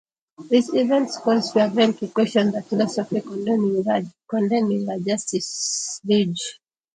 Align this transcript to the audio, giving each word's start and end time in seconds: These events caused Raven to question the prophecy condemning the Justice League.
These 0.49 0.73
events 0.73 1.19
caused 1.19 1.55
Raven 1.55 1.93
to 1.97 2.07
question 2.07 2.49
the 2.49 2.63
prophecy 2.63 3.21
condemning 3.21 4.85
the 4.87 5.03
Justice 5.05 6.01
League. 6.05 6.37